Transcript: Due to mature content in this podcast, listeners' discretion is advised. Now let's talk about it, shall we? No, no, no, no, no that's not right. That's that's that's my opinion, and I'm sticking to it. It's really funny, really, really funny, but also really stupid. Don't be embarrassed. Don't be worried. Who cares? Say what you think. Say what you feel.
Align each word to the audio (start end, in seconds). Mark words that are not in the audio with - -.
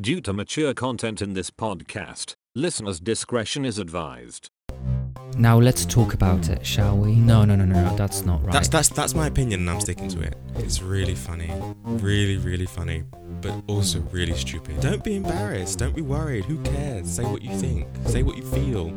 Due 0.00 0.20
to 0.20 0.32
mature 0.32 0.74
content 0.74 1.22
in 1.22 1.34
this 1.34 1.52
podcast, 1.52 2.34
listeners' 2.52 2.98
discretion 2.98 3.64
is 3.64 3.78
advised. 3.78 4.50
Now 5.38 5.60
let's 5.60 5.86
talk 5.86 6.14
about 6.14 6.48
it, 6.48 6.66
shall 6.66 6.96
we? 6.96 7.14
No, 7.14 7.44
no, 7.44 7.54
no, 7.54 7.64
no, 7.64 7.80
no 7.80 7.96
that's 7.96 8.24
not 8.24 8.42
right. 8.42 8.52
That's 8.52 8.66
that's 8.66 8.88
that's 8.88 9.14
my 9.14 9.28
opinion, 9.28 9.60
and 9.60 9.70
I'm 9.70 9.80
sticking 9.80 10.08
to 10.08 10.20
it. 10.20 10.36
It's 10.56 10.82
really 10.82 11.14
funny, 11.14 11.52
really, 11.84 12.38
really 12.38 12.66
funny, 12.66 13.04
but 13.40 13.54
also 13.68 14.00
really 14.10 14.34
stupid. 14.34 14.80
Don't 14.80 15.04
be 15.04 15.14
embarrassed. 15.14 15.78
Don't 15.78 15.94
be 15.94 16.02
worried. 16.02 16.44
Who 16.46 16.58
cares? 16.62 17.08
Say 17.08 17.22
what 17.22 17.42
you 17.42 17.56
think. 17.56 17.86
Say 18.06 18.24
what 18.24 18.36
you 18.36 18.42
feel. 18.42 18.90